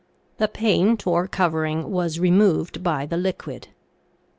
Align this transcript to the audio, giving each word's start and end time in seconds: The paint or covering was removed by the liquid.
The 0.39 0.47
paint 0.47 1.05
or 1.05 1.27
covering 1.27 1.91
was 1.91 2.17
removed 2.19 2.81
by 2.81 3.05
the 3.05 3.17
liquid. 3.17 3.67